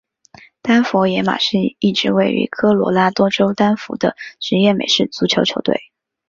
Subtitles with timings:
[0.63, 5.79] 丹佛野马是一支位于科罗拉多州丹佛的职业美式足球球队。